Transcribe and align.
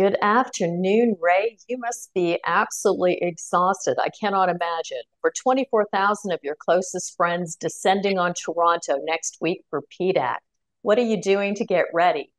Good 0.00 0.18
afternoon, 0.20 1.16
Ray. 1.18 1.56
You 1.68 1.78
must 1.78 2.12
be 2.14 2.38
absolutely 2.44 3.18
exhausted. 3.22 3.96
I 3.98 4.10
cannot 4.10 4.50
imagine. 4.50 5.00
For 5.22 5.32
24,000 5.42 6.32
of 6.32 6.40
your 6.42 6.54
closest 6.54 7.16
friends 7.16 7.56
descending 7.56 8.18
on 8.18 8.34
Toronto 8.34 8.98
next 9.04 9.38
week 9.40 9.64
for 9.70 9.82
PDAC, 9.98 10.36
what 10.82 10.98
are 10.98 11.02
you 11.02 11.20
doing 11.22 11.54
to 11.54 11.64
get 11.64 11.86
ready? 11.94 12.30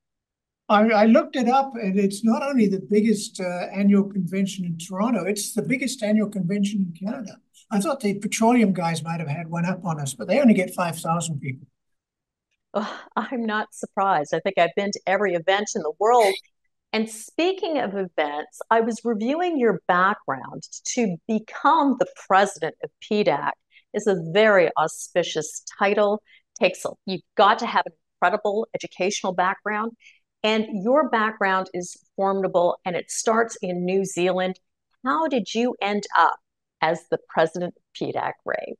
I, 0.71 0.87
I 0.89 1.05
looked 1.05 1.35
it 1.35 1.47
up, 1.47 1.73
and 1.75 1.99
it's 1.99 2.23
not 2.23 2.41
only 2.43 2.67
the 2.67 2.79
biggest 2.79 3.39
uh, 3.39 3.67
annual 3.73 4.03
convention 4.03 4.65
in 4.65 4.77
Toronto, 4.77 5.25
it's 5.25 5.53
the 5.53 5.61
biggest 5.61 6.01
annual 6.03 6.29
convention 6.29 6.79
in 6.87 7.07
Canada. 7.07 7.37
I 7.69 7.79
thought 7.79 7.99
the 7.99 8.15
petroleum 8.19 8.73
guys 8.73 9.03
might 9.03 9.19
have 9.19 9.29
had 9.29 9.47
one 9.49 9.65
up 9.65 9.85
on 9.85 9.99
us, 9.99 10.13
but 10.13 10.27
they 10.27 10.39
only 10.39 10.53
get 10.53 10.73
5,000 10.73 11.39
people. 11.39 11.67
Oh, 12.73 12.99
I'm 13.15 13.45
not 13.45 13.73
surprised. 13.73 14.33
I 14.33 14.39
think 14.39 14.57
I've 14.57 14.75
been 14.75 14.91
to 14.91 14.99
every 15.05 15.35
event 15.35 15.69
in 15.75 15.81
the 15.81 15.93
world 15.99 16.33
and 16.93 17.09
speaking 17.09 17.77
of 17.77 17.95
events, 17.95 18.59
I 18.69 18.81
was 18.81 18.99
reviewing 19.03 19.57
your 19.57 19.79
background. 19.87 20.63
To 20.95 21.15
become 21.27 21.95
the 21.99 22.07
president 22.27 22.75
of 22.83 22.89
PDAC 23.01 23.51
is 23.93 24.07
a 24.07 24.21
very 24.33 24.69
auspicious 24.77 25.63
title. 25.79 26.21
Takes 26.59 26.83
a, 26.83 26.89
you've 27.05 27.21
got 27.37 27.59
to 27.59 27.65
have 27.65 27.83
an 27.85 27.93
incredible 28.15 28.67
educational 28.75 29.31
background, 29.31 29.93
and 30.43 30.65
your 30.83 31.09
background 31.09 31.69
is 31.73 31.95
formidable, 32.15 32.77
and 32.85 32.95
it 32.95 33.11
starts 33.11 33.57
in 33.61 33.85
New 33.85 34.05
Zealand. 34.05 34.59
How 35.03 35.27
did 35.27 35.53
you 35.53 35.75
end 35.81 36.03
up 36.17 36.37
as 36.81 37.01
the 37.09 37.19
president 37.29 37.75
of 37.75 37.83
PDAC, 37.99 38.33
Ray? 38.45 38.75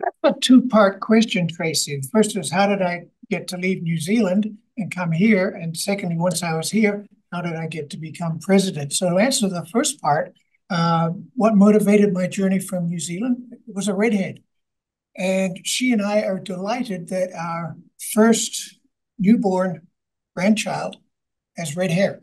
That's 0.00 0.36
a 0.36 0.40
two-part 0.40 1.00
question, 1.00 1.46
Tracy. 1.48 2.00
First 2.12 2.36
is 2.36 2.50
how 2.50 2.66
did 2.66 2.82
I 2.82 3.06
get 3.30 3.48
to 3.48 3.56
leave 3.56 3.82
New 3.82 3.98
Zealand? 3.98 4.56
and 4.80 4.94
come 4.94 5.12
here? 5.12 5.48
And 5.48 5.76
secondly, 5.76 6.16
once 6.16 6.42
I 6.42 6.56
was 6.56 6.70
here, 6.70 7.06
how 7.32 7.42
did 7.42 7.54
I 7.54 7.66
get 7.66 7.90
to 7.90 7.96
become 7.96 8.40
president? 8.40 8.92
So 8.92 9.10
to 9.10 9.16
answer 9.16 9.48
the 9.48 9.66
first 9.66 10.00
part, 10.00 10.34
uh, 10.68 11.10
what 11.34 11.54
motivated 11.54 12.12
my 12.12 12.26
journey 12.26 12.58
from 12.58 12.88
New 12.88 12.98
Zealand 12.98 13.54
was 13.66 13.88
a 13.88 13.94
redhead. 13.94 14.42
And 15.16 15.60
she 15.64 15.92
and 15.92 16.02
I 16.02 16.22
are 16.22 16.38
delighted 16.38 17.08
that 17.08 17.32
our 17.32 17.76
first 18.12 18.78
newborn 19.18 19.86
grandchild 20.34 20.96
has 21.56 21.76
red 21.76 21.90
hair. 21.90 22.20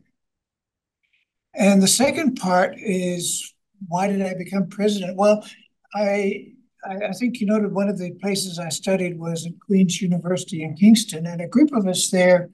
And 1.53 1.81
the 1.81 1.87
second 1.87 2.35
part 2.35 2.75
is 2.77 3.53
why 3.87 4.07
did 4.07 4.21
I 4.21 4.33
become 4.35 4.69
president? 4.69 5.17
Well, 5.17 5.45
I 5.93 6.53
I, 6.85 7.11
think 7.11 7.39
you 7.39 7.47
noted 7.47 7.73
one 7.73 7.89
of 7.89 7.97
the 7.97 8.11
places 8.21 8.59
I 8.59 8.69
studied 8.69 9.19
was 9.19 9.45
at 9.45 9.59
Queen's 9.65 10.01
University 10.01 10.63
in 10.63 10.75
Kingston, 10.75 11.25
and 11.25 11.41
a 11.41 11.47
group 11.47 11.73
of 11.73 11.85
us 11.85 12.09
there 12.09 12.49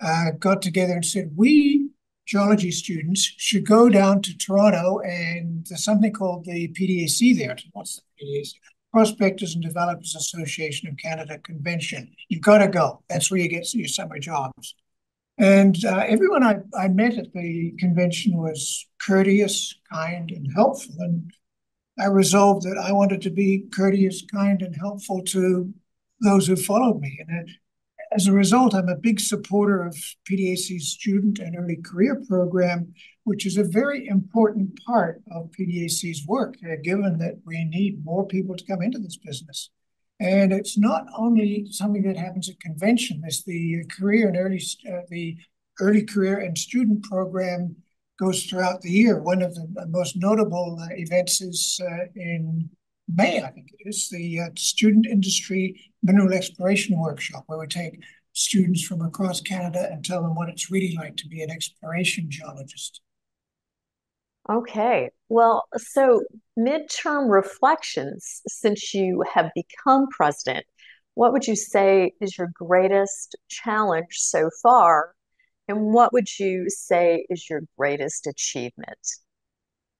uh, 0.00 0.32
got 0.38 0.60
together 0.62 0.94
and 0.94 1.04
said, 1.04 1.32
we 1.36 1.88
geology 2.26 2.70
students 2.70 3.22
should 3.38 3.66
go 3.66 3.88
down 3.88 4.20
to 4.20 4.36
Toronto 4.36 5.00
and 5.00 5.66
there's 5.66 5.82
something 5.82 6.12
called 6.12 6.44
the 6.44 6.68
PDAC 6.68 7.38
there. 7.38 7.56
What's 7.72 7.96
the 7.96 8.02
PDAC? 8.22 8.52
Prospectors 8.92 9.54
and 9.54 9.64
Developers 9.64 10.14
Association 10.14 10.88
of 10.88 10.96
Canada 10.98 11.38
Convention. 11.38 12.10
You've 12.28 12.42
got 12.42 12.58
to 12.58 12.68
go. 12.68 13.02
That's 13.08 13.30
where 13.30 13.40
you 13.40 13.48
get 13.48 13.72
your 13.72 13.88
summer 13.88 14.18
jobs. 14.18 14.74
And 15.38 15.84
uh, 15.84 16.04
everyone 16.06 16.42
I, 16.42 16.58
I 16.76 16.88
met 16.88 17.16
at 17.16 17.32
the 17.32 17.72
convention 17.78 18.36
was 18.36 18.86
courteous, 19.00 19.74
kind, 19.90 20.30
and 20.30 20.48
helpful. 20.52 20.96
And 20.98 21.30
I 21.98 22.06
resolved 22.06 22.64
that 22.64 22.76
I 22.76 22.90
wanted 22.92 23.22
to 23.22 23.30
be 23.30 23.64
courteous, 23.72 24.22
kind, 24.22 24.62
and 24.62 24.74
helpful 24.74 25.22
to 25.26 25.72
those 26.20 26.48
who 26.48 26.56
followed 26.56 27.00
me. 27.00 27.24
And 27.28 27.50
as 28.10 28.26
a 28.26 28.32
result, 28.32 28.74
I'm 28.74 28.88
a 28.88 28.96
big 28.96 29.20
supporter 29.20 29.84
of 29.84 29.94
PDAC's 30.28 30.88
student 30.88 31.38
and 31.38 31.56
early 31.56 31.76
career 31.76 32.20
program, 32.26 32.94
which 33.22 33.46
is 33.46 33.56
a 33.56 33.62
very 33.62 34.08
important 34.08 34.80
part 34.84 35.22
of 35.30 35.50
PDAC's 35.50 36.26
work, 36.26 36.56
given 36.82 37.18
that 37.18 37.34
we 37.44 37.64
need 37.64 38.04
more 38.04 38.26
people 38.26 38.56
to 38.56 38.64
come 38.64 38.82
into 38.82 38.98
this 38.98 39.18
business. 39.18 39.70
And 40.20 40.52
it's 40.52 40.76
not 40.76 41.06
only 41.16 41.68
something 41.70 42.02
that 42.02 42.16
happens 42.16 42.48
at 42.48 42.58
convention. 42.60 43.22
It's 43.24 43.44
the 43.44 43.84
career 43.96 44.28
and 44.28 44.36
early 44.36 44.62
uh, 44.88 45.02
the 45.08 45.36
early 45.80 46.04
career 46.04 46.38
and 46.38 46.58
student 46.58 47.04
program 47.04 47.76
goes 48.18 48.44
throughout 48.44 48.80
the 48.80 48.90
year. 48.90 49.22
One 49.22 49.42
of 49.42 49.54
the 49.54 49.86
most 49.88 50.16
notable 50.16 50.78
uh, 50.80 50.88
events 50.94 51.40
is 51.40 51.80
uh, 51.80 52.06
in 52.16 52.68
May, 53.14 53.42
I 53.42 53.50
think 53.50 53.70
it 53.72 53.88
is, 53.88 54.08
the 54.10 54.40
uh, 54.40 54.48
Student 54.56 55.06
Industry 55.06 55.80
Mineral 56.02 56.32
Exploration 56.32 56.98
Workshop, 56.98 57.44
where 57.46 57.58
we 57.58 57.66
take 57.66 58.00
students 58.32 58.82
from 58.82 59.00
across 59.00 59.40
Canada 59.40 59.88
and 59.90 60.04
tell 60.04 60.22
them 60.22 60.34
what 60.34 60.48
it's 60.48 60.70
really 60.70 60.94
like 60.96 61.16
to 61.16 61.28
be 61.28 61.42
an 61.42 61.50
exploration 61.50 62.26
geologist. 62.28 63.00
Okay. 64.50 65.10
Well, 65.28 65.64
so 65.76 66.22
midterm 66.58 67.30
reflections, 67.30 68.40
since 68.46 68.94
you 68.94 69.22
have 69.34 69.50
become 69.54 70.06
president, 70.08 70.64
what 71.14 71.32
would 71.32 71.46
you 71.46 71.56
say 71.56 72.12
is 72.20 72.38
your 72.38 72.48
greatest 72.54 73.36
challenge 73.48 74.12
so 74.12 74.48
far 74.62 75.14
and 75.68 75.92
what 75.92 76.12
would 76.14 76.38
you 76.38 76.64
say 76.68 77.26
is 77.28 77.48
your 77.48 77.60
greatest 77.76 78.26
achievement? 78.26 78.98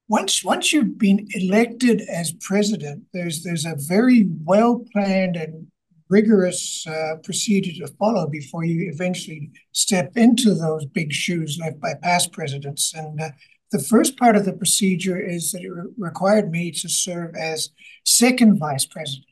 Once 0.08 0.42
once 0.42 0.72
you've 0.72 0.96
been 0.96 1.28
elected 1.34 2.00
as 2.08 2.32
president, 2.40 3.04
there's 3.12 3.42
there's 3.42 3.66
a 3.66 3.76
very 3.76 4.26
well 4.44 4.82
planned 4.92 5.36
and 5.36 5.66
rigorous 6.08 6.86
uh, 6.86 7.16
procedure 7.22 7.84
to 7.84 7.92
follow 7.98 8.26
before 8.26 8.64
you 8.64 8.90
eventually 8.90 9.50
step 9.72 10.10
into 10.16 10.54
those 10.54 10.86
big 10.86 11.12
shoes 11.12 11.58
left 11.60 11.78
by 11.80 11.92
past 12.02 12.32
presidents. 12.32 12.94
And 12.94 13.20
uh, 13.20 13.28
the 13.70 13.78
first 13.78 14.16
part 14.16 14.36
of 14.36 14.44
the 14.44 14.52
procedure 14.52 15.18
is 15.18 15.52
that 15.52 15.62
it 15.62 15.68
re- 15.68 15.90
required 15.98 16.50
me 16.50 16.70
to 16.72 16.88
serve 16.88 17.34
as 17.34 17.70
second 18.04 18.58
vice 18.58 18.86
president, 18.86 19.26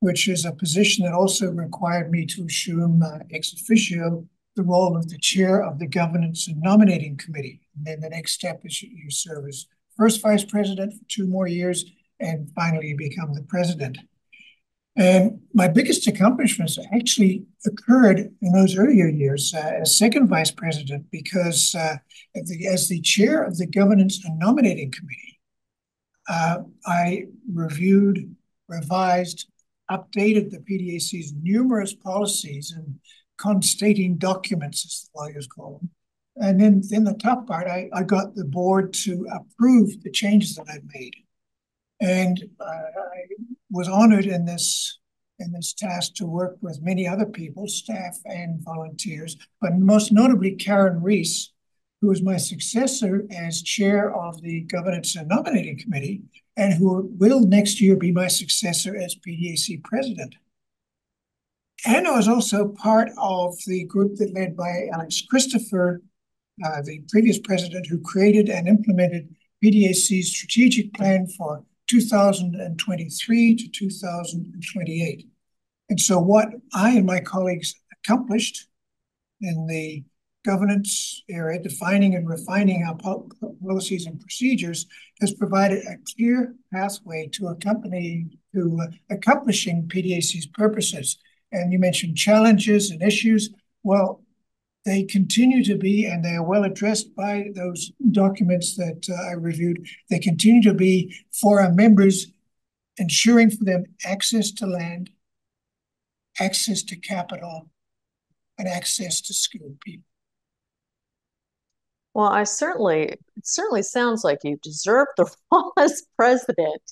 which 0.00 0.28
is 0.28 0.44
a 0.44 0.52
position 0.52 1.04
that 1.04 1.14
also 1.14 1.50
required 1.50 2.10
me 2.10 2.26
to 2.26 2.44
assume 2.44 3.02
uh, 3.02 3.18
ex 3.32 3.52
officio 3.52 4.26
the 4.56 4.62
role 4.62 4.96
of 4.96 5.08
the 5.08 5.18
chair 5.18 5.62
of 5.62 5.78
the 5.80 5.86
governance 5.86 6.46
and 6.46 6.60
nominating 6.60 7.16
committee. 7.16 7.60
And 7.76 7.84
then 7.84 8.00
the 8.00 8.10
next 8.10 8.32
step 8.32 8.60
is 8.64 8.80
you, 8.82 8.90
you 8.90 9.10
serve 9.10 9.48
as 9.48 9.66
first 9.96 10.22
vice 10.22 10.44
president 10.44 10.92
for 10.92 11.04
two 11.08 11.26
more 11.26 11.48
years 11.48 11.84
and 12.20 12.50
finally 12.54 12.88
you 12.88 12.96
become 12.96 13.34
the 13.34 13.42
president. 13.42 13.98
And 14.96 15.40
my 15.52 15.66
biggest 15.66 16.06
accomplishments 16.06 16.78
actually 16.94 17.44
occurred 17.66 18.32
in 18.40 18.52
those 18.52 18.76
earlier 18.78 19.08
years 19.08 19.52
uh, 19.52 19.78
as 19.80 19.98
second 19.98 20.28
vice 20.28 20.52
president 20.52 21.06
because 21.10 21.74
uh, 21.74 21.96
as, 22.36 22.48
the, 22.48 22.66
as, 22.68 22.88
the, 22.88 23.00
chair 23.00 23.42
of 23.42 23.56
the 23.56 23.66
governance 23.66 24.24
and 24.24 24.38
nominating 24.38 24.92
committee, 24.92 25.40
uh, 26.28 26.58
I 26.86 27.24
reviewed, 27.52 28.36
revised, 28.68 29.48
updated 29.90 30.50
the 30.50 30.58
PDAC's 30.58 31.32
numerous 31.42 31.92
policies 31.92 32.72
and 32.74 32.98
constating 33.36 34.16
documents, 34.16 34.84
as 34.84 35.10
the 35.12 35.20
lawyers 35.20 35.48
call 35.48 35.78
them. 35.78 35.90
And 36.36 36.60
then, 36.60 36.82
then 36.88 37.04
the 37.04 37.14
tough 37.14 37.46
part, 37.46 37.66
I, 37.66 37.88
I 37.92 38.04
got 38.04 38.34
the 38.34 38.44
board 38.44 38.92
to 39.04 39.26
approve 39.32 40.02
the 40.02 40.10
changes 40.10 40.54
that 40.54 40.66
I've 40.68 40.88
made. 40.94 41.14
And 42.00 42.42
uh, 42.60 42.64
I 42.64 43.24
was 43.74 43.88
honored 43.88 44.24
in 44.24 44.44
this 44.44 45.00
in 45.40 45.50
this 45.50 45.72
task 45.72 46.14
to 46.14 46.24
work 46.24 46.56
with 46.60 46.80
many 46.80 47.08
other 47.08 47.26
people, 47.26 47.66
staff 47.66 48.16
and 48.24 48.60
volunteers, 48.60 49.36
but 49.60 49.74
most 49.74 50.12
notably 50.12 50.52
Karen 50.52 51.02
Rees, 51.02 51.50
who 52.00 52.12
is 52.12 52.22
my 52.22 52.36
successor 52.36 53.26
as 53.36 53.60
chair 53.60 54.14
of 54.14 54.40
the 54.42 54.60
Governance 54.60 55.16
and 55.16 55.26
Nominating 55.26 55.76
Committee, 55.76 56.22
and 56.56 56.72
who 56.74 57.10
will 57.18 57.40
next 57.40 57.80
year 57.80 57.96
be 57.96 58.12
my 58.12 58.28
successor 58.28 58.96
as 58.96 59.16
PDAC 59.16 59.82
president. 59.82 60.36
And 61.84 62.06
I 62.06 62.16
was 62.16 62.28
also 62.28 62.68
part 62.68 63.10
of 63.18 63.56
the 63.66 63.84
group 63.86 64.14
that 64.18 64.34
led 64.34 64.56
by 64.56 64.86
Alex 64.92 65.20
Christopher, 65.28 66.00
uh, 66.64 66.80
the 66.82 67.02
previous 67.10 67.40
president 67.40 67.88
who 67.88 68.00
created 68.00 68.48
and 68.48 68.68
implemented 68.68 69.34
PDAC's 69.64 70.30
strategic 70.30 70.94
plan 70.94 71.26
for 71.26 71.64
2023 71.88 73.56
to 73.56 73.68
2028. 73.68 75.28
And 75.90 76.00
so 76.00 76.18
what 76.18 76.48
I 76.72 76.90
and 76.90 77.06
my 77.06 77.20
colleagues 77.20 77.74
accomplished 78.04 78.66
in 79.40 79.66
the 79.66 80.04
governance 80.44 81.22
area, 81.30 81.58
defining 81.58 82.14
and 82.14 82.28
refining 82.28 82.84
our 82.84 82.96
policies 83.62 84.06
and 84.06 84.20
procedures, 84.20 84.86
has 85.20 85.32
provided 85.32 85.82
a 85.86 85.96
clear 86.14 86.54
pathway 86.72 87.28
to 87.32 87.48
accompany 87.48 88.28
to 88.54 88.78
accomplishing 89.10 89.88
PDAC's 89.88 90.46
purposes 90.46 91.18
and 91.54 91.72
you 91.72 91.78
mentioned 91.78 92.16
challenges 92.16 92.90
and 92.90 93.02
issues. 93.02 93.50
Well, 93.82 94.23
they 94.84 95.04
continue 95.04 95.64
to 95.64 95.76
be, 95.76 96.04
and 96.04 96.24
they 96.24 96.34
are 96.34 96.42
well 96.42 96.64
addressed 96.64 97.14
by 97.14 97.50
those 97.54 97.90
documents 98.10 98.76
that 98.76 99.06
uh, 99.08 99.30
I 99.30 99.32
reviewed. 99.32 99.86
They 100.10 100.18
continue 100.18 100.62
to 100.62 100.74
be 100.74 101.14
for 101.40 101.60
our 101.60 101.72
members, 101.72 102.26
ensuring 102.98 103.50
for 103.50 103.64
them 103.64 103.84
access 104.04 104.50
to 104.52 104.66
land, 104.66 105.10
access 106.38 106.82
to 106.84 106.96
capital, 106.96 107.70
and 108.58 108.68
access 108.68 109.20
to 109.22 109.34
skilled 109.34 109.80
people. 109.80 110.04
Well, 112.12 112.28
I 112.28 112.44
certainly, 112.44 113.04
it 113.04 113.46
certainly 113.46 113.82
sounds 113.82 114.22
like 114.22 114.38
you 114.44 114.58
deserve 114.62 115.08
the 115.16 115.28
role 115.52 115.72
as 115.78 116.02
president. 116.16 116.82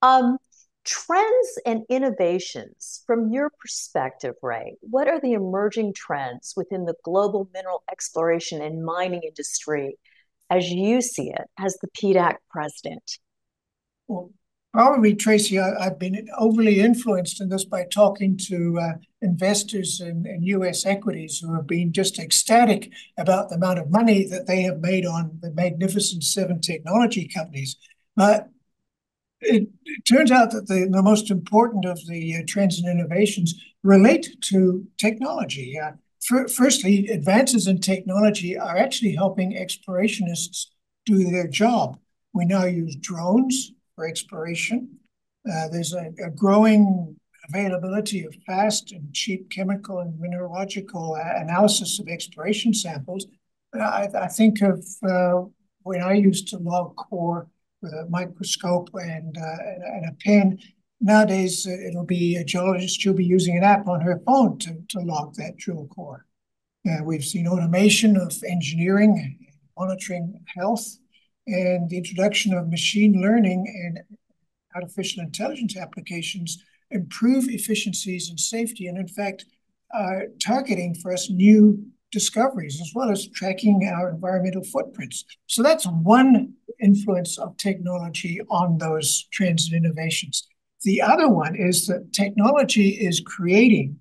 Um, 0.00 0.38
trends 0.84 1.58
and 1.64 1.82
innovations 1.88 3.02
from 3.06 3.32
your 3.32 3.50
perspective, 3.60 4.34
Ray, 4.42 4.76
what 4.80 5.08
are 5.08 5.20
the 5.20 5.32
emerging 5.32 5.94
trends 5.94 6.54
within 6.56 6.84
the 6.84 6.94
global 7.04 7.48
mineral 7.54 7.82
exploration 7.90 8.60
and 8.62 8.84
mining 8.84 9.22
industry 9.22 9.98
as 10.50 10.70
you 10.70 11.00
see 11.00 11.30
it 11.30 11.48
as 11.58 11.76
the 11.78 11.88
PDAC 11.88 12.36
president? 12.50 13.18
Well, 14.08 14.30
Probably, 14.72 15.14
Tracy, 15.14 15.58
I, 15.58 15.84
have 15.84 15.98
been 15.98 16.28
overly 16.38 16.80
influenced 16.80 17.42
in 17.42 17.50
this 17.50 17.66
by 17.66 17.84
talking 17.84 18.38
to 18.48 18.78
uh, 18.80 18.92
investors 19.20 20.00
in, 20.00 20.24
in, 20.26 20.42
US 20.44 20.86
equities 20.86 21.40
who 21.40 21.54
have 21.54 21.66
been 21.66 21.92
just 21.92 22.18
ecstatic 22.18 22.90
about 23.18 23.50
the 23.50 23.56
amount 23.56 23.80
of 23.80 23.90
money 23.90 24.24
that 24.28 24.46
they 24.46 24.62
have 24.62 24.80
made 24.80 25.04
on 25.04 25.38
the 25.42 25.50
Magnificent 25.50 26.24
Seven 26.24 26.58
technology 26.62 27.28
companies. 27.28 27.76
But 28.16 28.48
it, 29.42 29.68
it 29.84 30.04
turns 30.04 30.30
out 30.30 30.52
that 30.52 30.68
the, 30.68 30.88
the, 30.90 31.02
most 31.02 31.30
important 31.30 31.84
of 31.84 31.98
the 32.06 32.36
uh, 32.36 32.42
trends 32.46 32.78
and 32.78 32.88
innovations 32.88 33.54
relate 33.82 34.36
to 34.42 34.86
technology. 34.98 35.78
Uh, 35.78 35.92
firstly, 36.48 37.08
advances 37.08 37.66
in 37.66 37.80
technology 37.80 38.56
are 38.56 38.76
actually 38.76 39.14
helping 39.14 39.52
explorationists 39.52 40.66
do 41.04 41.24
their 41.24 41.48
job. 41.48 41.98
We 42.32 42.44
now 42.44 42.64
use 42.64 42.96
drones 42.96 43.72
for 43.96 44.06
exploration. 44.06 44.98
Uh, 45.50 45.68
there's 45.68 45.92
a, 45.92 46.12
a, 46.24 46.30
growing 46.30 47.16
availability 47.48 48.24
of 48.24 48.34
fast 48.46 48.92
and 48.92 49.12
cheap 49.12 49.50
chemical 49.50 49.98
and 49.98 50.18
mineralogical 50.20 51.16
uh, 51.16 51.40
analysis 51.40 51.98
of 51.98 52.06
exploration 52.08 52.72
samples. 52.72 53.26
I, 53.74 54.08
I 54.14 54.28
think 54.28 54.62
of 54.62 54.86
uh, 55.02 55.42
when 55.82 56.00
I 56.00 56.12
used 56.12 56.48
to 56.48 56.58
log 56.58 56.94
core 56.94 57.48
with 57.82 57.92
a 57.92 58.06
microscope 58.08 58.90
and, 58.94 59.36
uh, 59.36 59.56
and 59.96 60.08
a 60.08 60.16
pen. 60.24 60.58
Nowadays, 61.00 61.66
uh, 61.66 61.72
it'll 61.72 62.06
be 62.06 62.36
a 62.36 62.44
geologist, 62.44 63.00
she'll 63.00 63.12
be 63.12 63.24
using 63.24 63.56
an 63.56 63.64
app 63.64 63.88
on 63.88 64.00
her 64.00 64.20
phone 64.24 64.58
to, 64.60 64.76
to 64.88 65.00
log 65.00 65.34
that 65.34 65.56
drill 65.56 65.88
core. 65.94 66.26
Uh, 66.88 67.02
we've 67.04 67.24
seen 67.24 67.46
automation 67.46 68.16
of 68.16 68.32
engineering, 68.48 69.38
monitoring 69.76 70.40
health, 70.56 70.98
and 71.46 71.90
the 71.90 71.96
introduction 71.96 72.54
of 72.54 72.68
machine 72.68 73.20
learning 73.20 73.66
and 73.84 74.00
artificial 74.74 75.22
intelligence 75.22 75.76
applications 75.76 76.62
improve 76.90 77.48
efficiencies 77.48 78.28
and 78.30 78.38
safety, 78.38 78.86
and 78.86 78.98
in 78.98 79.08
fact, 79.08 79.44
are 79.92 80.26
targeting 80.42 80.94
for 80.94 81.12
us 81.12 81.30
new 81.30 81.84
discoveries 82.12 82.80
as 82.80 82.92
well 82.94 83.10
as 83.10 83.28
tracking 83.28 83.90
our 83.92 84.10
environmental 84.10 84.62
footprints. 84.62 85.24
So 85.46 85.62
that's 85.62 85.86
one 85.86 86.54
influence 86.80 87.38
of 87.38 87.56
technology 87.56 88.40
on 88.50 88.78
those 88.78 89.26
trends 89.32 89.72
and 89.72 89.84
innovations. 89.84 90.46
The 90.82 91.00
other 91.00 91.28
one 91.28 91.56
is 91.56 91.86
that 91.86 92.12
technology 92.12 92.90
is 92.90 93.20
creating 93.20 93.98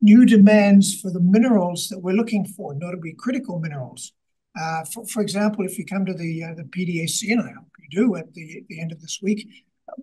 new 0.00 0.24
demands 0.24 1.00
for 1.00 1.10
the 1.10 1.20
minerals 1.20 1.88
that 1.88 1.98
we're 1.98 2.14
looking 2.14 2.46
for, 2.46 2.74
notably 2.74 3.14
critical 3.18 3.58
minerals. 3.58 4.12
Uh, 4.58 4.84
for, 4.92 5.06
for, 5.06 5.22
example, 5.22 5.64
if 5.64 5.78
you 5.78 5.84
come 5.84 6.04
to 6.06 6.14
the 6.14 6.44
uh, 6.44 6.54
the 6.54 6.64
PDAC, 6.64 7.30
and 7.30 7.40
I 7.40 7.52
hope 7.52 7.68
you 7.78 7.88
do 7.90 8.16
at 8.16 8.32
the, 8.34 8.64
the 8.68 8.80
end 8.80 8.90
of 8.90 9.00
this 9.00 9.20
week, 9.22 9.46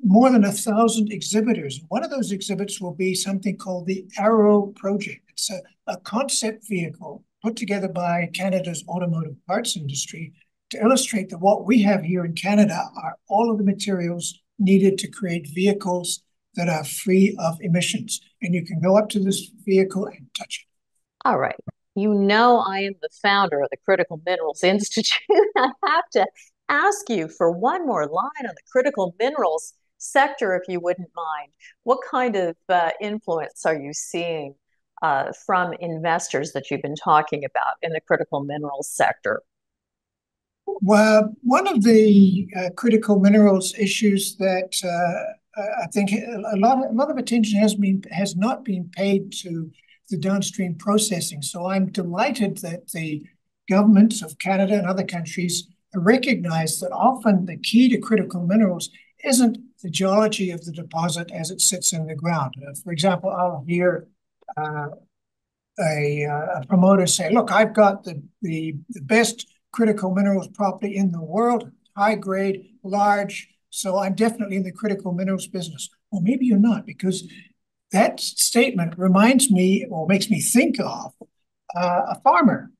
more 0.03 0.29
than 0.29 0.45
a 0.45 0.51
thousand 0.51 1.11
exhibitors. 1.11 1.81
One 1.89 2.03
of 2.03 2.11
those 2.11 2.31
exhibits 2.31 2.79
will 2.79 2.93
be 2.93 3.13
something 3.13 3.57
called 3.57 3.87
the 3.87 4.05
Arrow 4.17 4.67
Project. 4.75 5.21
It's 5.29 5.49
a, 5.49 5.61
a 5.87 5.97
concept 5.97 6.67
vehicle 6.67 7.23
put 7.43 7.55
together 7.55 7.87
by 7.87 8.29
Canada's 8.33 8.83
automotive 8.87 9.35
parts 9.45 9.77
industry 9.77 10.33
to 10.69 10.81
illustrate 10.81 11.29
that 11.29 11.39
what 11.39 11.65
we 11.65 11.81
have 11.83 12.03
here 12.03 12.25
in 12.25 12.33
Canada 12.33 12.89
are 12.95 13.15
all 13.29 13.51
of 13.51 13.57
the 13.57 13.63
materials 13.63 14.39
needed 14.59 14.97
to 14.97 15.07
create 15.07 15.47
vehicles 15.53 16.23
that 16.55 16.67
are 16.67 16.83
free 16.83 17.35
of 17.39 17.57
emissions. 17.61 18.19
And 18.41 18.53
you 18.53 18.65
can 18.65 18.81
go 18.81 18.97
up 18.97 19.09
to 19.09 19.19
this 19.19 19.51
vehicle 19.65 20.07
and 20.07 20.27
touch 20.37 20.65
it. 20.65 21.27
All 21.27 21.37
right 21.37 21.55
you 21.97 22.13
know 22.13 22.59
I 22.59 22.81
am 22.81 22.93
the 23.01 23.09
founder 23.23 23.59
of 23.59 23.69
the 23.71 23.77
Critical 23.77 24.21
Minerals 24.23 24.63
Institute. 24.63 25.19
I 25.57 25.71
have 25.85 26.09
to 26.13 26.27
ask 26.69 27.09
you 27.09 27.27
for 27.27 27.51
one 27.51 27.87
more 27.87 28.05
line 28.05 28.47
on 28.47 28.53
the 28.55 28.71
critical 28.71 29.15
minerals 29.19 29.73
sector, 29.97 30.55
if 30.55 30.63
you 30.67 30.79
wouldn't 30.79 31.09
mind. 31.15 31.51
What 31.83 31.99
kind 32.09 32.35
of 32.35 32.55
uh, 32.69 32.91
influence 33.01 33.65
are 33.65 33.75
you 33.75 33.93
seeing 33.93 34.53
uh, 35.01 35.31
from 35.45 35.73
investors 35.79 36.51
that 36.53 36.69
you've 36.69 36.81
been 36.81 36.95
talking 36.95 37.43
about 37.45 37.75
in 37.81 37.91
the 37.91 38.01
critical 38.01 38.43
minerals 38.43 38.89
sector? 38.89 39.43
Well, 40.65 41.33
one 41.43 41.67
of 41.67 41.83
the 41.83 42.47
uh, 42.55 42.69
critical 42.75 43.19
minerals 43.19 43.73
issues 43.77 44.35
that 44.37 44.73
uh, 44.83 45.61
I 45.83 45.87
think 45.87 46.11
a 46.11 46.57
lot, 46.57 46.83
of, 46.83 46.91
a 46.91 46.93
lot 46.93 47.09
of 47.09 47.17
attention 47.17 47.59
has 47.59 47.73
been 47.75 48.03
has 48.11 48.35
not 48.35 48.65
been 48.65 48.89
paid 48.89 49.31
to 49.43 49.71
the 50.09 50.17
downstream 50.17 50.75
processing. 50.75 51.41
So 51.41 51.67
I'm 51.67 51.87
delighted 51.87 52.57
that 52.59 52.91
the 52.91 53.25
governments 53.69 54.21
of 54.21 54.37
Canada 54.39 54.75
and 54.77 54.87
other 54.87 55.03
countries 55.03 55.67
recognize 55.95 56.79
that 56.79 56.91
often 56.91 57.45
the 57.45 57.57
key 57.57 57.89
to 57.89 57.97
critical 57.97 58.45
minerals 58.45 58.89
isn't 59.23 59.57
the 59.81 59.89
geology 59.89 60.51
of 60.51 60.63
the 60.63 60.71
deposit 60.71 61.31
as 61.31 61.49
it 61.49 61.61
sits 61.61 61.93
in 61.93 62.05
the 62.05 62.15
ground. 62.15 62.53
Uh, 62.61 62.73
for 62.83 62.91
example, 62.91 63.29
I'll 63.29 63.63
hear 63.67 64.07
a, 64.57 66.25
uh, 66.25 66.61
a, 66.61 66.65
promoter 66.67 67.05
say, 67.05 67.31
look, 67.31 67.51
I've 67.51 67.73
got 67.73 68.03
the, 68.03 68.21
the, 68.41 68.75
the 68.89 69.01
best 69.01 69.47
critical 69.71 70.13
minerals 70.13 70.47
property 70.49 70.95
in 70.95 71.11
the 71.11 71.21
world, 71.21 71.71
high 71.95 72.15
grade, 72.15 72.65
large, 72.83 73.49
so 73.69 73.99
I'm 73.99 74.15
definitely 74.15 74.55
in 74.55 74.63
the 74.63 74.71
critical 74.71 75.11
minerals 75.11 75.47
business. 75.47 75.89
Well, 76.11 76.21
maybe 76.21 76.45
you're 76.45 76.57
not, 76.57 76.85
because 76.85 77.27
that 77.91 78.19
statement 78.19 78.97
reminds 78.97 79.51
me 79.51 79.85
or 79.89 80.07
makes 80.07 80.29
me 80.29 80.41
think 80.41 80.79
of 80.79 81.13
uh, 81.75 82.01
a 82.09 82.21
farmer. 82.21 82.71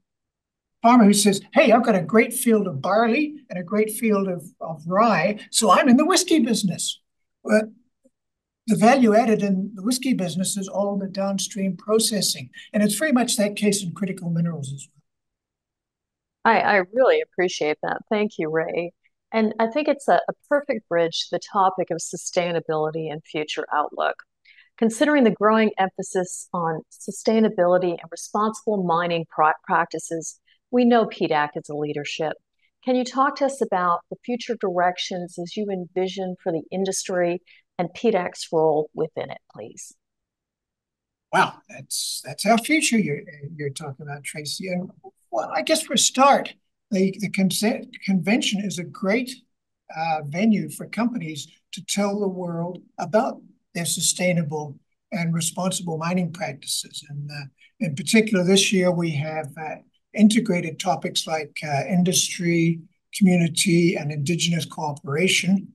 Farmer 0.81 1.05
who 1.05 1.13
says, 1.13 1.41
Hey, 1.53 1.71
I've 1.71 1.83
got 1.83 1.95
a 1.95 2.01
great 2.01 2.33
field 2.33 2.67
of 2.67 2.81
barley 2.81 3.35
and 3.49 3.59
a 3.59 3.63
great 3.63 3.91
field 3.91 4.27
of, 4.27 4.45
of 4.61 4.83
rye, 4.87 5.39
so 5.51 5.71
I'm 5.71 5.89
in 5.89 5.97
the 5.97 6.05
whiskey 6.05 6.39
business. 6.39 6.99
But 7.43 7.65
the 8.67 8.75
value 8.75 9.15
added 9.15 9.41
in 9.41 9.71
the 9.75 9.81
whiskey 9.81 10.13
business 10.13 10.57
is 10.57 10.67
all 10.67 10.97
the 10.97 11.07
downstream 11.07 11.77
processing. 11.77 12.49
And 12.73 12.83
it's 12.83 12.95
very 12.95 13.13
much 13.13 13.37
that 13.37 13.55
case 13.55 13.81
in 13.81 13.93
critical 13.93 14.29
minerals 14.29 14.73
as 14.73 14.87
well. 16.45 16.53
I, 16.53 16.59
I 16.59 16.75
really 16.93 17.21
appreciate 17.21 17.77
that. 17.81 18.01
Thank 18.09 18.33
you, 18.37 18.49
Ray. 18.49 18.91
And 19.31 19.53
I 19.59 19.67
think 19.67 19.87
it's 19.87 20.07
a, 20.07 20.19
a 20.29 20.33
perfect 20.49 20.87
bridge 20.87 21.27
to 21.27 21.27
the 21.31 21.39
topic 21.51 21.89
of 21.91 21.97
sustainability 21.97 23.11
and 23.11 23.23
future 23.23 23.65
outlook. 23.73 24.15
Considering 24.77 25.23
the 25.23 25.31
growing 25.31 25.71
emphasis 25.79 26.47
on 26.53 26.81
sustainability 26.91 27.91
and 27.91 28.11
responsible 28.11 28.83
mining 28.83 29.25
practices, 29.65 30.39
we 30.71 30.85
know 30.85 31.05
PDAC 31.05 31.49
is 31.55 31.69
a 31.69 31.75
leadership. 31.75 32.33
Can 32.85 32.95
you 32.95 33.03
talk 33.03 33.35
to 33.37 33.45
us 33.45 33.61
about 33.61 34.01
the 34.09 34.17
future 34.23 34.55
directions 34.59 35.37
as 35.39 35.57
you 35.57 35.67
envision 35.69 36.35
for 36.41 36.51
the 36.51 36.63
industry 36.71 37.41
and 37.77 37.89
PDAC's 37.89 38.47
role 38.51 38.89
within 38.93 39.29
it, 39.29 39.39
please? 39.53 39.93
Wow, 41.33 41.53
that's 41.69 42.21
that's 42.23 42.45
our 42.45 42.57
future 42.57 42.97
you're 42.97 43.21
you're 43.55 43.69
talking 43.69 44.05
about, 44.07 44.23
Tracy. 44.23 44.69
And 44.69 44.89
well, 45.29 45.51
I 45.53 45.61
guess 45.61 45.81
for 45.81 45.97
start, 45.97 46.53
the 46.91 47.15
the 47.19 47.29
consent, 47.29 47.95
convention 48.05 48.61
is 48.63 48.79
a 48.79 48.83
great 48.83 49.31
uh, 49.95 50.21
venue 50.25 50.69
for 50.69 50.87
companies 50.87 51.47
to 51.73 51.85
tell 51.85 52.19
the 52.19 52.27
world 52.27 52.81
about 52.97 53.41
their 53.73 53.85
sustainable 53.85 54.79
and 55.11 55.33
responsible 55.33 55.97
mining 55.97 56.31
practices. 56.31 57.03
And 57.09 57.29
uh, 57.29 57.45
in 57.79 57.95
particular, 57.95 58.43
this 58.43 58.71
year 58.73 58.91
we 58.91 59.11
have 59.11 59.47
uh, 59.59 59.75
integrated 60.13 60.79
topics 60.79 61.27
like 61.27 61.57
uh, 61.63 61.83
industry, 61.87 62.81
community, 63.13 63.95
and 63.95 64.11
indigenous 64.11 64.65
cooperation. 64.65 65.73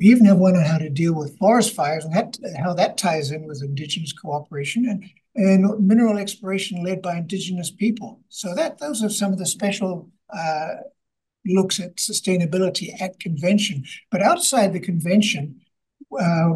We 0.00 0.06
even 0.06 0.24
have 0.24 0.38
one 0.38 0.56
on 0.56 0.64
how 0.64 0.78
to 0.78 0.88
deal 0.88 1.14
with 1.14 1.36
forest 1.36 1.74
fires 1.74 2.06
and 2.06 2.14
that, 2.14 2.38
how 2.58 2.72
that 2.72 2.96
ties 2.96 3.32
in 3.32 3.46
with 3.46 3.62
indigenous 3.62 4.14
cooperation 4.14 4.86
and, 4.88 5.04
and 5.34 5.86
mineral 5.86 6.16
exploration 6.16 6.82
led 6.82 7.02
by 7.02 7.18
indigenous 7.18 7.70
people. 7.70 8.20
So 8.30 8.54
that 8.54 8.78
those 8.78 9.04
are 9.04 9.10
some 9.10 9.30
of 9.30 9.38
the 9.38 9.44
special 9.44 10.08
uh, 10.34 10.68
looks 11.44 11.78
at 11.80 11.96
sustainability 11.96 12.98
at 12.98 13.20
convention. 13.20 13.84
But 14.10 14.22
outside 14.22 14.72
the 14.72 14.80
convention, 14.80 15.60
uh, 16.18 16.52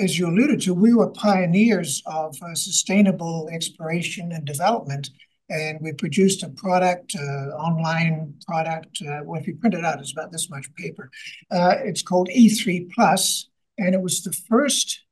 as 0.00 0.16
you 0.16 0.28
alluded 0.28 0.60
to, 0.62 0.72
we 0.72 0.94
were 0.94 1.10
pioneers 1.10 2.00
of 2.06 2.36
uh, 2.40 2.54
sustainable 2.54 3.48
exploration 3.52 4.30
and 4.30 4.44
development. 4.44 5.10
And 5.50 5.78
we 5.82 5.92
produced 5.92 6.42
a 6.42 6.48
product, 6.48 7.14
uh, 7.18 7.54
online 7.56 8.34
product. 8.46 8.98
Uh, 9.02 9.20
well, 9.24 9.40
if 9.40 9.46
you 9.46 9.56
print 9.56 9.74
it 9.74 9.84
out, 9.84 10.00
it's 10.00 10.12
about 10.12 10.32
this 10.32 10.48
much 10.48 10.72
paper. 10.74 11.10
Uh, 11.50 11.76
it's 11.84 12.02
called 12.02 12.28
E3 12.28 12.90
Plus, 12.92 13.48
and 13.78 13.94
it 13.94 14.00
was 14.00 14.22
the 14.22 14.32
first 14.48 15.02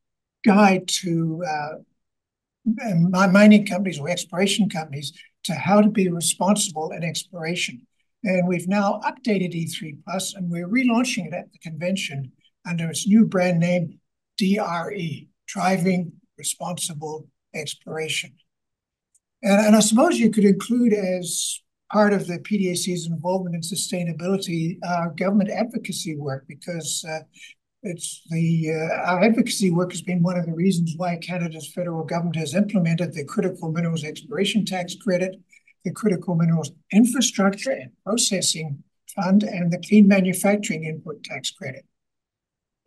guide 0.44 0.88
to 0.88 1.44
uh, 1.46 1.74
mining 3.28 3.66
companies 3.66 3.98
or 3.98 4.08
exploration 4.08 4.68
companies 4.68 5.12
to 5.44 5.54
how 5.54 5.80
to 5.80 5.88
be 5.88 6.08
responsible 6.08 6.92
in 6.92 7.02
exploration. 7.02 7.86
And 8.24 8.46
we've 8.46 8.68
now 8.68 9.00
updated 9.04 9.54
E3 9.54 9.98
Plus, 10.04 10.34
and 10.34 10.48
we're 10.48 10.68
relaunching 10.68 11.26
it 11.26 11.34
at 11.34 11.52
the 11.52 11.58
convention 11.58 12.32
under 12.66 12.88
its 12.88 13.06
new 13.06 13.26
brand 13.26 13.58
name, 13.58 13.98
DRE, 14.38 15.28
Driving 15.46 16.12
Responsible 16.38 17.28
Exploration. 17.54 18.32
And, 19.42 19.66
and 19.66 19.76
I 19.76 19.80
suppose 19.80 20.18
you 20.18 20.30
could 20.30 20.44
include 20.44 20.92
as 20.92 21.60
part 21.92 22.12
of 22.12 22.26
the 22.26 22.38
PDAC's 22.38 23.06
involvement 23.06 23.54
in 23.54 23.60
sustainability 23.60 24.78
uh, 24.82 25.08
government 25.08 25.50
advocacy 25.50 26.16
work 26.16 26.44
because 26.48 27.04
uh, 27.08 27.20
it's 27.82 28.22
the 28.30 28.70
uh, 28.70 29.10
our 29.10 29.24
advocacy 29.24 29.70
work 29.70 29.90
has 29.90 30.02
been 30.02 30.22
one 30.22 30.38
of 30.38 30.46
the 30.46 30.54
reasons 30.54 30.94
why 30.96 31.16
Canada's 31.16 31.70
federal 31.72 32.04
government 32.04 32.36
has 32.36 32.54
implemented 32.54 33.12
the 33.12 33.24
critical 33.24 33.72
minerals 33.72 34.04
exploration 34.04 34.64
tax 34.64 34.94
credit, 34.94 35.36
the 35.84 35.90
critical 35.90 36.36
minerals 36.36 36.70
infrastructure 36.92 37.72
and 37.72 37.90
processing 38.04 38.82
fund, 39.14 39.42
and 39.42 39.72
the 39.72 39.82
clean 39.86 40.06
manufacturing 40.06 40.84
input 40.84 41.22
tax 41.24 41.50
credit. 41.50 41.84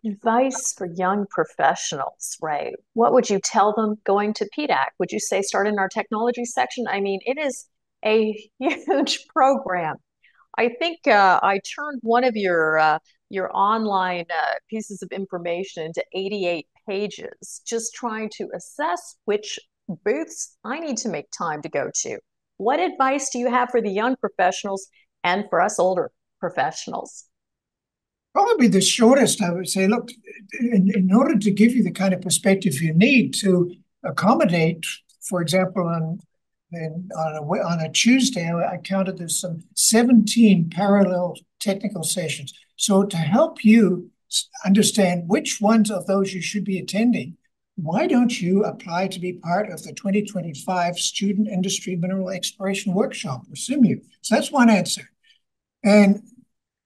Advice 0.05 0.73
for 0.77 0.85
young 0.85 1.25
professionals, 1.29 2.37
right? 2.41 2.73
What 2.93 3.13
would 3.13 3.29
you 3.29 3.39
tell 3.39 3.73
them 3.73 3.95
going 4.05 4.33
to 4.35 4.49
PDAC? 4.57 4.87
Would 4.99 5.11
you 5.11 5.19
say 5.19 5.41
start 5.41 5.67
in 5.67 5.79
our 5.79 5.89
technology 5.89 6.45
section? 6.45 6.85
I 6.87 6.99
mean, 7.01 7.19
it 7.25 7.37
is 7.37 7.65
a 8.05 8.49
huge 8.59 9.25
program. 9.27 9.95
I 10.57 10.69
think 10.79 11.07
uh, 11.07 11.39
I 11.41 11.59
turned 11.75 11.99
one 12.03 12.23
of 12.23 12.35
your 12.35 12.77
uh, 12.77 12.99
your 13.29 13.49
online 13.55 14.25
uh, 14.29 14.53
pieces 14.69 15.01
of 15.01 15.11
information 15.11 15.83
into 15.83 16.03
88 16.13 16.67
pages, 16.87 17.61
just 17.65 17.93
trying 17.95 18.29
to 18.37 18.47
assess 18.55 19.15
which 19.25 19.59
booths 20.03 20.55
I 20.63 20.79
need 20.79 20.97
to 20.97 21.09
make 21.09 21.31
time 21.31 21.61
to 21.63 21.69
go 21.69 21.89
to. 22.03 22.19
What 22.57 22.79
advice 22.79 23.29
do 23.31 23.39
you 23.39 23.49
have 23.49 23.69
for 23.69 23.81
the 23.81 23.89
young 23.89 24.15
professionals 24.15 24.87
and 25.23 25.45
for 25.49 25.61
us 25.61 25.79
older 25.79 26.11
professionals? 26.39 27.25
Probably 28.35 28.67
the 28.67 28.81
shortest, 28.81 29.41
I 29.41 29.49
would 29.49 29.69
say. 29.69 29.87
Look, 29.87 30.11
in, 30.59 30.91
in 30.93 31.09
order 31.13 31.39
to 31.39 31.51
give 31.51 31.73
you 31.73 31.83
the 31.83 31.91
kind 31.91 32.13
of 32.13 32.19
perspective 32.21 32.81
you 32.81 32.93
need 32.93 33.33
to 33.35 33.71
accommodate, 34.03 34.85
for 35.21 35.41
example, 35.41 35.87
on 35.87 36.19
on 36.73 37.35
a, 37.35 37.41
on 37.41 37.79
a 37.79 37.89
Tuesday, 37.89 38.51
I 38.51 38.75
counted 38.83 39.17
there's 39.17 39.39
some 39.39 39.63
17 39.75 40.69
parallel 40.69 41.35
technical 41.61 42.03
sessions. 42.03 42.51
So 42.75 43.05
to 43.05 43.15
help 43.15 43.63
you 43.63 44.11
understand 44.65 45.29
which 45.29 45.61
ones 45.61 45.89
of 45.89 46.05
those 46.05 46.33
you 46.33 46.41
should 46.41 46.65
be 46.65 46.77
attending, 46.77 47.37
why 47.75 48.07
don't 48.07 48.41
you 48.41 48.65
apply 48.65 49.07
to 49.07 49.19
be 49.21 49.33
part 49.33 49.69
of 49.69 49.83
the 49.83 49.93
2025 49.93 50.99
Student 50.99 51.47
Industry 51.47 51.95
Mineral 51.95 52.29
Exploration 52.29 52.93
Workshop, 52.93 53.43
or 53.43 53.53
S-IMEW? 53.53 54.01
So 54.21 54.35
that's 54.35 54.51
one 54.51 54.69
answer. 54.69 55.09
And 55.81 56.21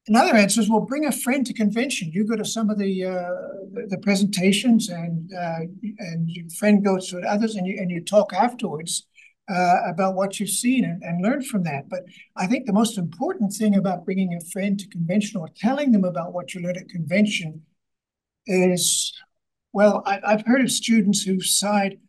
another 0.09 0.35
answer 0.35 0.59
is, 0.59 0.69
well, 0.69 0.81
bring 0.81 1.05
a 1.05 1.11
friend 1.11 1.45
to 1.45 1.53
convention. 1.53 2.11
You 2.11 2.25
go 2.25 2.35
to 2.35 2.43
some 2.43 2.69
of 2.69 2.77
the 2.77 3.05
uh, 3.05 3.87
the, 3.87 3.99
presentations, 4.01 4.89
and 4.89 5.31
uh, 5.33 5.59
and 5.99 6.29
your 6.29 6.49
friend 6.49 6.83
goes 6.83 7.09
to 7.09 7.19
others, 7.21 7.55
and 7.55 7.65
you 7.65 7.77
and 7.79 7.89
you 7.89 8.03
talk 8.03 8.33
afterwards 8.33 9.05
uh, 9.49 9.77
about 9.87 10.15
what 10.15 10.39
you've 10.39 10.49
seen 10.49 10.83
and, 10.83 11.01
and 11.03 11.23
learn 11.23 11.41
from 11.43 11.63
that. 11.63 11.89
But 11.89 12.03
I 12.35 12.47
think 12.47 12.65
the 12.65 12.73
most 12.73 12.97
important 12.97 13.53
thing 13.53 13.75
about 13.75 14.05
bringing 14.05 14.33
a 14.33 14.45
friend 14.51 14.79
to 14.79 14.87
convention 14.87 15.39
or 15.39 15.49
telling 15.55 15.91
them 15.91 16.03
about 16.03 16.33
what 16.33 16.53
you 16.53 16.61
learned 16.61 16.77
at 16.77 16.89
convention 16.89 17.63
is, 18.45 19.13
well, 19.73 20.03
I, 20.05 20.19
I've 20.25 20.45
heard 20.45 20.61
of 20.61 20.71
students 20.71 21.21
who've 21.21 21.45
sighed, 21.45 21.99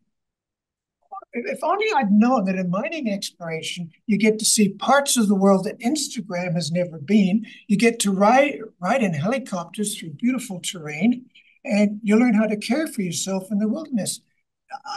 if 1.33 1.63
only 1.63 1.87
I'd 1.97 2.11
known 2.11 2.45
that 2.47 2.57
in 2.57 2.71
mining 2.71 3.09
exploration, 3.09 3.91
you 4.07 4.19
get 4.19 4.39
to 4.39 4.45
see 4.45 4.71
parts 4.71 5.17
of 5.17 5.29
the 5.29 5.35
world 5.35 5.65
that 5.65 5.79
Instagram 5.81 6.55
has 6.55 6.73
never 6.73 6.99
been. 6.99 7.47
You 7.69 7.77
get 7.77 8.01
to 8.01 8.13
ride, 8.13 8.59
ride 8.81 9.03
in 9.03 9.15
helicopters 9.15 9.97
through 9.97 10.11
beautiful 10.11 10.61
terrain, 10.61 11.27
and 11.65 12.01
you 12.03 12.17
learn 12.17 12.35
how 12.35 12.47
to 12.47 12.57
care 12.57 12.87
for 12.87 13.03
yourself 13.03 13.51
in 13.51 13.59
the 13.59 13.69
wilderness. 13.69 14.21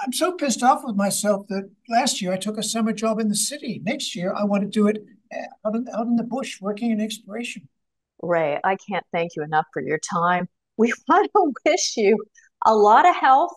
I'm 0.03 0.13
so 0.13 0.33
pissed 0.33 0.63
off 0.63 0.83
with 0.83 0.95
myself 0.95 1.47
that 1.47 1.69
last 1.89 2.21
year 2.21 2.31
I 2.31 2.37
took 2.37 2.57
a 2.57 2.63
summer 2.63 2.93
job 2.93 3.19
in 3.19 3.27
the 3.27 3.35
city. 3.35 3.81
Next 3.83 4.15
year 4.15 4.33
I 4.33 4.43
want 4.43 4.63
to 4.63 4.69
do 4.69 4.87
it 4.87 5.03
eh, 5.31 5.45
out 5.65 5.75
in, 5.75 5.87
out 5.93 6.07
in 6.07 6.15
the 6.15 6.23
bush 6.23 6.61
working 6.61 6.91
in 6.91 7.01
exploration. 7.01 7.67
Ray, 8.21 8.59
I 8.63 8.77
can't 8.77 9.05
thank 9.11 9.35
you 9.35 9.43
enough 9.43 9.65
for 9.73 9.81
your 9.81 9.99
time. 9.99 10.47
We 10.75 10.91
want 11.07 11.29
to 11.35 11.53
wish 11.67 11.97
you 11.97 12.17
a 12.65 12.73
lot 12.73 13.07
of 13.07 13.15
health, 13.15 13.53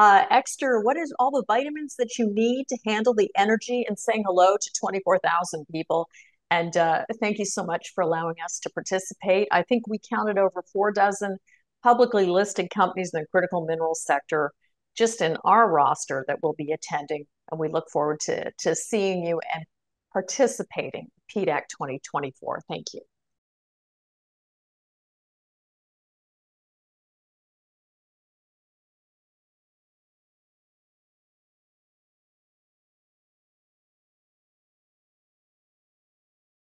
uh, 0.00 0.24
extra, 0.30 0.80
what 0.80 0.96
is 0.96 1.12
all 1.18 1.30
the 1.30 1.44
vitamins 1.46 1.96
that 1.98 2.16
you 2.18 2.32
need 2.32 2.64
to 2.66 2.78
handle 2.86 3.12
the 3.12 3.30
energy 3.36 3.84
and 3.86 3.98
saying 3.98 4.24
hello 4.26 4.56
to 4.58 4.70
24,000 4.80 5.66
people. 5.70 6.08
And 6.50 6.74
uh, 6.74 7.04
thank 7.20 7.38
you 7.38 7.44
so 7.44 7.62
much 7.62 7.92
for 7.94 8.00
allowing 8.00 8.36
us 8.42 8.58
to 8.60 8.70
participate. 8.70 9.46
I 9.52 9.62
think 9.62 9.86
we 9.86 9.98
counted 9.98 10.38
over 10.38 10.64
four 10.72 10.90
dozen 10.90 11.36
publicly 11.82 12.24
listed 12.24 12.70
companies 12.70 13.10
in 13.12 13.20
the 13.20 13.26
critical 13.26 13.66
minerals 13.66 14.02
sector 14.02 14.52
just 14.96 15.20
in 15.20 15.36
our 15.44 15.70
roster 15.70 16.24
that 16.28 16.42
will 16.42 16.54
be 16.54 16.72
attending. 16.72 17.26
And 17.50 17.60
we 17.60 17.68
look 17.68 17.90
forward 17.92 18.20
to, 18.20 18.50
to 18.60 18.74
seeing 18.74 19.26
you 19.26 19.38
and 19.54 19.66
participating 20.14 21.08
PDAC 21.30 21.68
2024. 21.68 22.62
Thank 22.70 22.94
you. 22.94 23.02